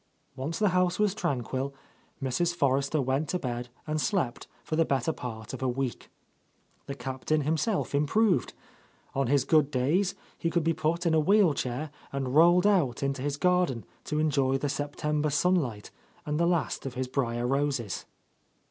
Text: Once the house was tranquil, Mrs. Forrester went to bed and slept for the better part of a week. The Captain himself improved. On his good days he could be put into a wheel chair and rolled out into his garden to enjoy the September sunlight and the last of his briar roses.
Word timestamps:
Once 0.35 0.57
the 0.57 0.69
house 0.69 0.97
was 0.97 1.13
tranquil, 1.13 1.75
Mrs. 2.23 2.55
Forrester 2.55 2.99
went 2.99 3.29
to 3.29 3.37
bed 3.37 3.69
and 3.85 4.01
slept 4.01 4.47
for 4.63 4.75
the 4.75 4.83
better 4.83 5.13
part 5.13 5.53
of 5.53 5.61
a 5.61 5.67
week. 5.69 6.09
The 6.87 6.95
Captain 6.95 7.41
himself 7.41 7.93
improved. 7.93 8.55
On 9.13 9.27
his 9.27 9.45
good 9.45 9.69
days 9.69 10.15
he 10.39 10.49
could 10.49 10.63
be 10.63 10.73
put 10.73 11.05
into 11.05 11.19
a 11.19 11.21
wheel 11.21 11.53
chair 11.53 11.91
and 12.11 12.33
rolled 12.33 12.65
out 12.65 13.03
into 13.03 13.21
his 13.21 13.37
garden 13.37 13.85
to 14.05 14.17
enjoy 14.17 14.57
the 14.57 14.69
September 14.69 15.29
sunlight 15.29 15.91
and 16.25 16.39
the 16.39 16.47
last 16.47 16.87
of 16.87 16.95
his 16.95 17.07
briar 17.07 17.45
roses. 17.45 18.05